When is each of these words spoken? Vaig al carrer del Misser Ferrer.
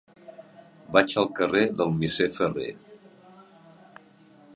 Vaig 0.95 1.13
al 1.21 1.29
carrer 1.39 1.61
del 1.81 1.93
Misser 1.99 2.27
Ferrer. 2.39 2.71